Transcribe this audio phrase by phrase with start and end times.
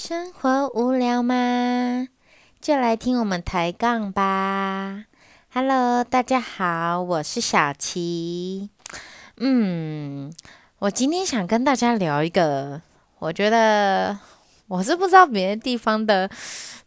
[0.00, 2.06] 生活无聊吗？
[2.60, 5.06] 就来听我们抬杠吧。
[5.52, 8.70] Hello，大家好，我是小琪。
[9.38, 10.32] 嗯，
[10.78, 12.80] 我今天想跟大家聊一个，
[13.18, 14.16] 我觉得
[14.68, 16.30] 我是不知道别的地方的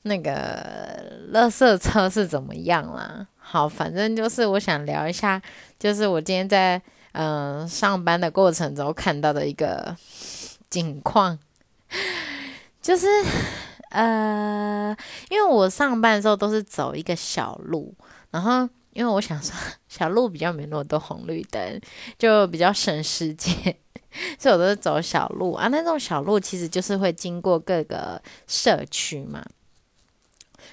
[0.04, 3.28] 那个垃圾车是怎么样啦。
[3.38, 5.42] 好，反正就是我想聊一下，
[5.78, 6.82] 就是我今天在
[7.12, 9.98] 嗯上班的过程中看到的一个
[10.70, 11.38] 景况。
[12.82, 13.08] 就是，
[13.92, 14.96] 呃，
[15.30, 17.94] 因为我上班的时候都是走一个小路，
[18.32, 19.56] 然后因为我想说
[19.88, 21.80] 小路比较没那么多红绿灯，
[22.18, 23.54] 就比较省时间，
[24.40, 25.68] 所以我都是走小路啊。
[25.68, 29.46] 那种小路其实就是会经过各个社区嘛。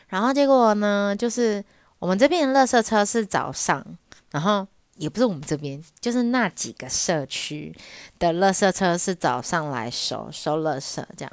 [0.08, 1.62] 然后结果呢，就是
[1.98, 3.84] 我们这边的垃圾车是早上，
[4.30, 7.76] 然后也不是我们这边，就是那几个社区
[8.18, 11.32] 的垃圾车是早上来收收垃圾这样。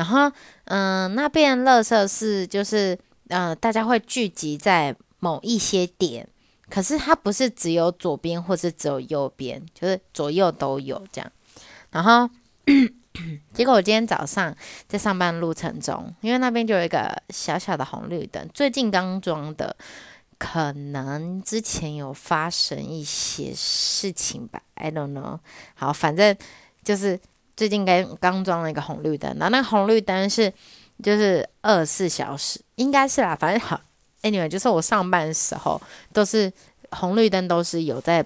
[0.00, 0.32] 然后，
[0.64, 6.26] 嗯，那边垃圾是就是，呃，大家会聚集在某一些点，
[6.70, 11.30] 可是它不是只有左边或是只有右边，就是左右都有这样。
[11.90, 12.30] 然后，
[13.52, 14.56] 结果我今天早上
[14.88, 19.76] 在上班路程中，因为那边就有一个小小的红绿灯，最近刚装的，
[20.38, 25.40] 可能之前有发生一些事情吧，I don't know。
[25.74, 26.34] 好，反正
[26.82, 27.20] 就是。
[27.60, 30.50] 最近刚刚装了一个红绿灯，然后那个红绿灯是
[31.02, 33.78] 就是二十四小时，应该是啦，反正好
[34.22, 35.78] ，anyway，就是我上班的时候
[36.10, 36.50] 都是
[36.92, 38.24] 红绿灯都是有在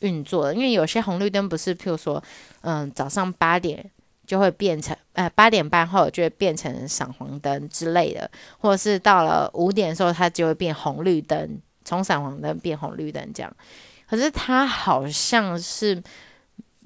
[0.00, 2.22] 运作的，因为有些红绿灯不是，譬如说，
[2.60, 3.90] 嗯，早上八点
[4.26, 13.50] 就会变成，呃，八点半后就会变成闪黄灯之类的，或者是到了五点的时候它就会变红绿灯，从闪黄灯变红绿灯这样，
[14.06, 16.02] 可是它好像是。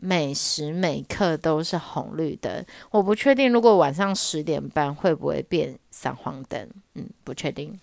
[0.01, 7.77] 每时每刻都是红绿灯，我不确定如果晚上十点半会不会变闪黄灯，嗯，不确定。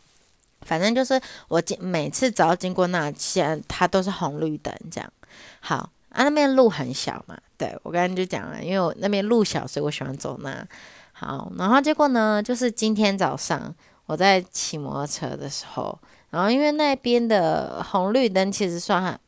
[0.62, 5.14] 反正就是我经每次只要经过那些，它都是红绿灯这样。
[5.60, 10.66] 好啊，那边路很小嘛，对我刚刚就讲了，因为我那边路小，所以我喜欢走那。
[11.12, 16.00] 好，然后结果呢，就是今天早上我在骑摩托车的时候，
[16.30, 19.20] 然后因为那边的红绿灯其实算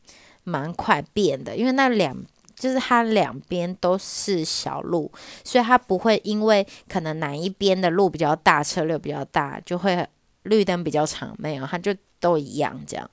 [0.45, 2.15] 蛮快变的，因为那两。
[2.57, 5.11] 就是它两边都是小路，
[5.43, 10.05] 所以它不会因为可能哪一边的路比较大，车流比较大，就会
[10.43, 11.35] 绿灯比较长。
[11.37, 13.07] 没有，它就都一样这样。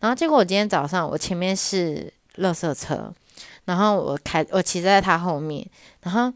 [0.00, 3.12] 然后结果我今天早上，我前面是垃圾车，
[3.66, 5.68] 然后我开我骑在它后面，
[6.00, 6.32] 然后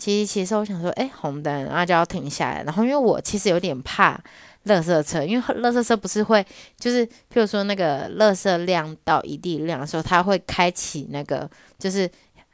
[0.00, 2.64] 骑骑时候我想说，哎，红灯，然后就要停下来。
[2.64, 4.18] 然后因为我其实有点怕。
[4.66, 6.44] 垃圾车，因为 垃圾车不是会，
[6.78, 12.08] 就是譬如说那个垃圾量到一定量的时候，它会开启那个，就是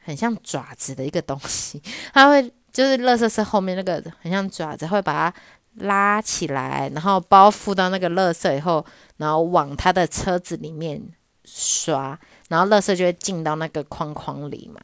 [0.05, 1.83] 很像爪子的一个东西，
[2.15, 2.41] 它会
[2.71, 5.37] 就是垃圾车后面那个很像爪子，会把它
[5.85, 8.85] 拉起来，然后包覆到那个垃圾以后，
[9.17, 11.01] 然后往它的车子里面
[11.43, 14.79] 刷，然后垃圾就会进到那个框框里嘛。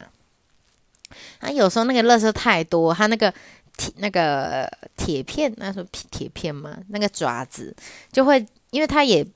[1.40, 3.32] 啊，有时候那个垃圾太多，它那个。
[3.76, 7.74] 铁那个铁片，那说铁片嘛，那个爪子
[8.12, 8.38] 就会，
[8.70, 9.26] 因为它也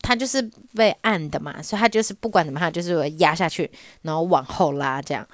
[0.00, 0.40] 它就是
[0.76, 3.68] 被按的嘛，所以它就是不管怎么，它就是压下去，
[4.02, 5.26] 然后往后拉这样，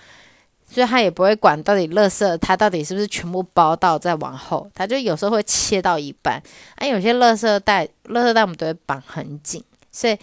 [0.66, 6.42] 所以它也不会管到底垃圾它到底是不是全部包到再往后，它就有时候会切到一半，
[6.76, 9.62] 啊，有些垃圾袋垃圾袋我们都会绑很紧，
[9.92, 10.16] 所以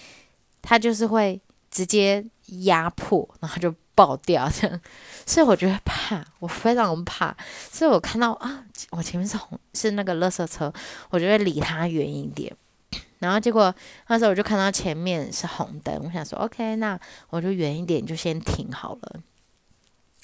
[0.63, 1.39] 它就是会
[1.69, 2.25] 直接
[2.63, 3.71] 压迫，然后就。
[3.95, 4.81] 爆掉这样，
[5.25, 7.35] 所以我觉得怕，我非常怕。
[7.71, 10.71] 所以我看到啊，我前面是红，是那个垃圾车，
[11.09, 12.53] 我就会离它远一点。
[13.19, 13.73] 然后结果
[14.07, 19.19] 那时候我就看到前面是红灯，我想说 OK，那我就远一点，就先停好了。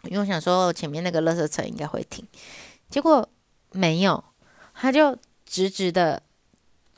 [0.04, 2.28] 因为我想说前面那个垃圾车应该会停，
[2.90, 3.28] 结果
[3.72, 4.22] 没有，
[4.74, 6.22] 他就直直的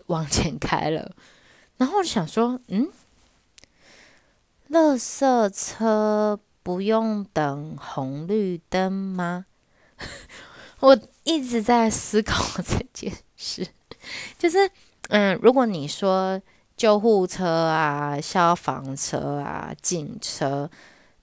[0.08, 1.12] 往前开了。
[1.78, 2.88] 然后我就想说，嗯，
[4.72, 6.40] 垃圾车。
[6.64, 9.46] 不用等红绿灯吗？
[10.80, 13.68] 我一直在思考这件事，
[14.38, 14.70] 就是，
[15.10, 16.42] 嗯，如果你说
[16.76, 20.70] 救护车啊、消防车啊、警车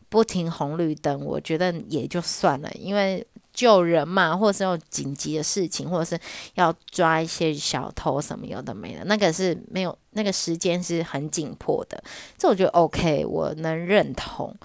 [0.09, 6.19] 不停红绿灯，我觉得也就算了，因为救人嘛，或者是有紧急的事情，或者是
[6.55, 12.03] 要抓一些小偷什么有的没的，那个是没有那个时间是很紧迫的，
[12.39, 14.57] 这我觉得 OK，我能认同。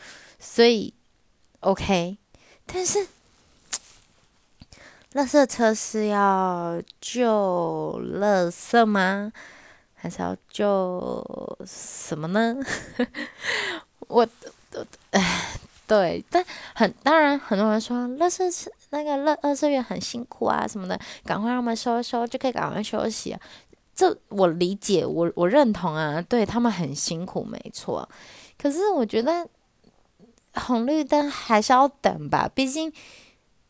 [0.47, 0.93] 所以
[1.61, 2.17] ，OK，
[2.67, 2.99] 但是，
[5.13, 9.33] 垃圾车是要救垃圾吗？
[9.95, 12.55] 还是要救什么呢？
[14.07, 14.25] 我，
[15.11, 15.57] 唉，
[15.87, 16.45] 对，但
[16.75, 23.41] 很当然，很多人说垃圾车，那个乐二色员很辛苦啊什么的，赶快让他们收一收，就可以赶快休息啊。
[23.95, 28.07] 这我理解，我我认同啊，对他们很辛苦，没错。
[28.57, 29.45] 可是我觉得
[30.55, 32.91] 红绿灯还是要等吧，毕竟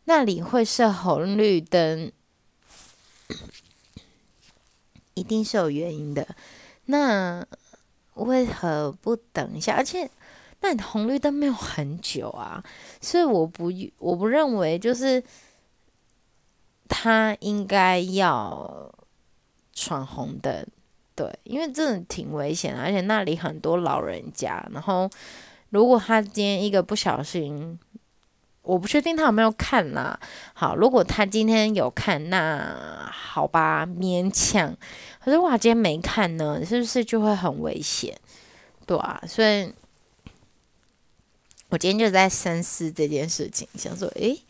[0.06, 2.12] 那里会设红绿灯，
[5.14, 6.28] 一定是有原因的。
[6.86, 7.46] 那
[8.14, 9.76] 为何不等一下？
[9.76, 10.10] 而且
[10.62, 12.64] 那红绿灯没有很久啊，
[13.02, 15.24] 所以我不我不认为就是
[16.88, 18.92] 他应该要。
[19.78, 20.66] 闯红灯，
[21.16, 24.66] 对，因为真的挺危险，而且那里很多老人家。
[24.72, 25.10] 然后，
[25.76, 27.78] 如果他今天一个不小心，
[28.62, 30.18] 我不确定他有没有看啦。
[30.54, 34.74] 好，如果他今天有看，那好吧，勉强。
[35.20, 38.18] 可是我今天没看呢，是不是就会很危险？
[38.86, 39.74] 对啊，所以，
[41.68, 44.42] 我今天就在深思这件事情，想说，诶，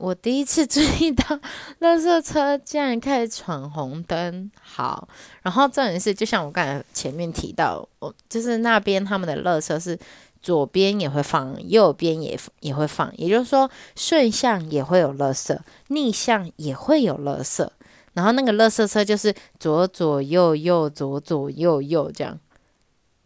[0.00, 1.38] 我第一次注意到，
[1.80, 4.50] 垃圾车竟然开始闯红灯。
[4.58, 5.06] 好，
[5.42, 9.98] 然后这件事就像我刚才前面提到，我就是那边他们的垃圾是
[10.40, 15.58] 左边也会放，右边也也会放，也就是说顺向也会有垃圾，
[15.88, 17.68] 逆向也会有垃圾。
[18.14, 22.40] 然后那个垃圾车就是左左右右，左左右右这样。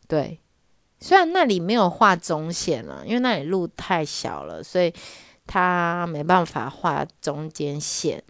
[0.08, 0.40] 对，
[0.98, 4.92] 虽然那里没有画中线了，因为那里路太小了，所以。
[5.46, 8.22] 他没办法画中间线，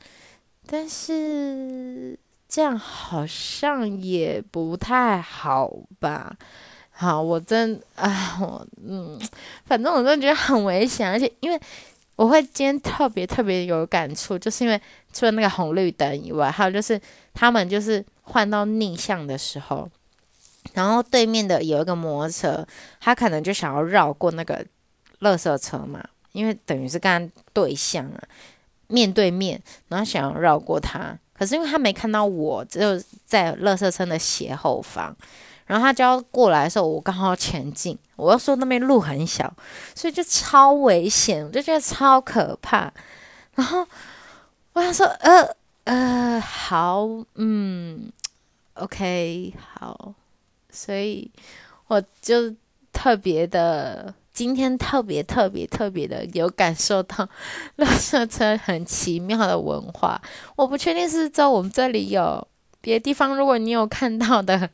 [0.66, 2.18] 但是
[2.48, 5.70] 这样好像也不太好
[6.00, 6.36] 吧？
[6.90, 9.18] 好，我真啊，我嗯，
[9.64, 11.60] 反正我真的觉得很危险，而且因为
[12.16, 14.80] 我会今天特别特别有感触，就是因为
[15.12, 17.00] 除了那个红绿灯以外，还有就是
[17.32, 19.90] 他们就是换到逆向的时候，
[20.74, 22.64] 然后对面的有一个摩托车，
[23.00, 24.64] 他可能就想要绕过那个
[25.20, 26.00] 垃圾车嘛。
[26.34, 28.18] 因为等于是跟他对象啊，
[28.88, 35.14] 面对面，然后想要绕过他，可是因为他没看到我，只有在垃圾车的斜后方，
[35.64, 39.54] 然后他就要过来的时候，我刚好前进，我又说那边路很小，
[39.94, 42.92] 所以就超危险，我就觉得超可怕。
[43.54, 43.86] 然后
[44.72, 48.10] 我想说，呃呃，好，嗯
[48.74, 50.12] ，OK，好，
[50.70, 51.30] 所以
[51.86, 52.52] 我就
[52.92, 54.12] 特别的。
[54.34, 57.28] 今天特别特别特别的有感受到，
[57.76, 60.20] 垃圾车很奇妙的文化。
[60.56, 62.46] 我不确定是在我们这里有，
[62.80, 64.70] 别的地方如果你有看到的，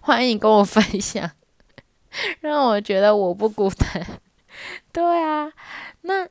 [0.00, 1.28] 欢迎跟我分享，
[2.40, 4.06] 让我觉得我不孤单。
[4.92, 5.52] 对啊，
[6.02, 6.28] 那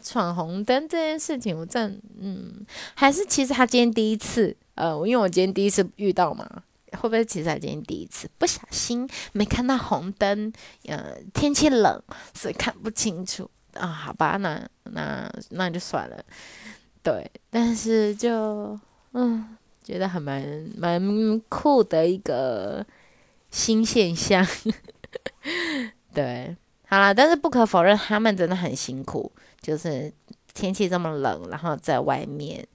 [0.00, 2.64] 闯红灯这件事情，我真嗯，
[2.94, 6.62] 还是其实他今天第一次，呃，因为我今天第一次遇到嘛。
[6.94, 10.52] 会不会其实今天第一次不小心没看到红灯？
[10.86, 12.02] 呃，天气冷，
[12.32, 13.86] 所以看不清楚啊。
[13.86, 16.24] 好吧，那那那就算了。
[17.02, 18.78] 对，但是就
[19.12, 20.42] 嗯，觉得还蛮
[20.76, 22.84] 蛮酷的一个
[23.50, 24.46] 新现象。
[26.14, 26.56] 对，
[26.86, 29.30] 好了，但是不可否认，他们真的很辛苦，
[29.60, 30.12] 就是
[30.54, 32.66] 天气这么冷，然后在外面。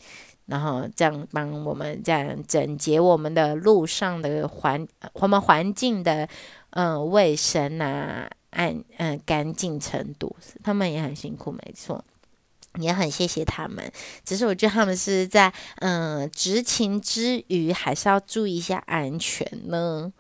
[0.50, 6.28] 然后这样帮我们这样整洁我们的路上的环，我们环境的
[6.72, 12.04] 嗯卫生啊，按嗯干净程度，他们也很辛苦，没错，
[12.80, 13.92] 也很谢谢他们。
[14.26, 20.12] 只是我觉得他们是在嗯执勤之余，还是要注意一下安全呢。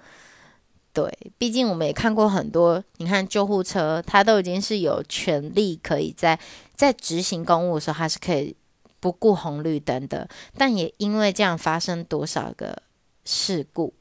[0.93, 6.39] 对，毕竟我们也看过很多，你看救护车，它都已经是有权利可以在
[6.75, 8.55] 在执行公务的时候，它是可以。
[8.99, 10.27] 不顾红绿灯的，
[10.57, 12.81] 但也因为这样发生多少个
[13.23, 13.93] 事故？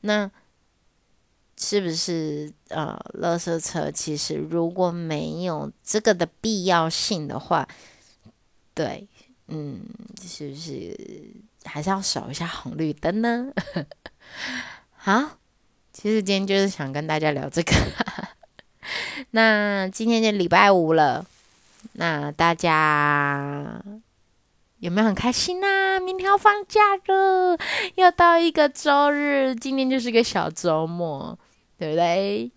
[0.00, 0.30] 那
[1.56, 7.68] 是不是呃，垃圾车其实如果没有这个的必要性的话，
[8.74, 9.06] 对，
[9.46, 9.84] 嗯，
[10.20, 10.98] 是不是
[11.64, 13.52] 还是要守一下红绿灯呢？
[14.96, 15.38] 好，
[15.92, 17.72] 其实今天就是想跟大家聊这个。
[19.30, 21.24] 那今天就礼拜五了，
[21.92, 23.80] 那大家。
[24.82, 26.00] 有没有很开心呐？
[26.00, 27.56] 明天要放假了，
[27.94, 31.38] 要到一个周日，今天就是个小周末，
[31.78, 32.50] 对不对？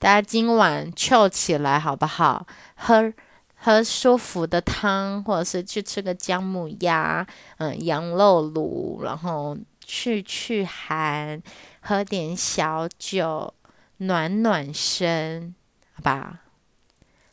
[0.00, 2.44] 大家今晚翘起来好不好？
[2.74, 3.12] 喝
[3.54, 7.24] 喝舒服的汤，或者是去吃个姜母鸭，
[7.58, 11.40] 嗯，羊肉卤，然后去去寒，
[11.82, 13.54] 喝点小酒，
[13.98, 15.54] 暖暖身，
[15.94, 16.40] 好吧？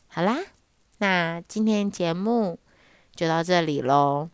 [0.06, 0.36] 好啦，
[0.98, 2.60] 那今天节目。
[3.18, 4.28] 就到这里喽。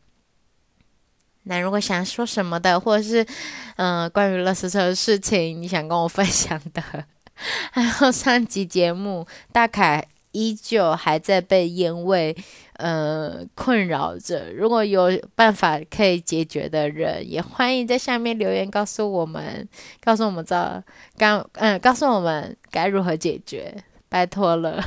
[1.44, 3.26] 那如果想说什么的，或者是
[3.76, 6.82] 嗯，关于乐视车的事情，你想跟我分享的，
[7.72, 12.36] 还有上集节目大凯依旧还在被烟味
[12.74, 14.52] 呃困扰着。
[14.52, 19.66] 如果有办法可以解决的人，也欢迎在下面留言告诉我们，
[20.02, 20.82] 告诉我们知道
[21.16, 23.74] 刚嗯，告诉我们该如何解决，
[24.10, 24.84] 拜托了，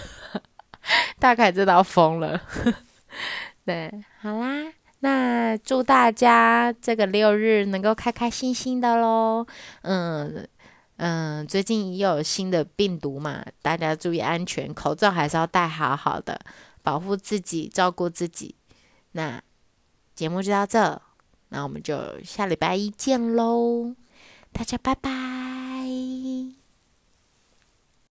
[1.18, 2.39] 大概知道疯了。
[3.67, 4.71] 对，好啦，
[5.01, 9.45] 那祝大家这个六日能够开开心心的喽。
[9.81, 10.47] 嗯
[10.95, 16.39] 嗯，最近又有新的病毒嘛，大家注意安全，口罩还是要戴好好的，
[16.81, 18.55] 保护自己，照顾自己。
[19.12, 19.41] 那
[20.15, 21.01] 节目就到这，
[21.50, 23.93] 那我们就下礼拜一见喽，
[24.53, 25.37] 大家拜拜。